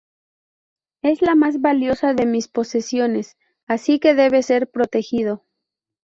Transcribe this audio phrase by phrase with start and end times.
[1.03, 5.45] Es la más valiosa de mis posesiones, así que debe ser protegido".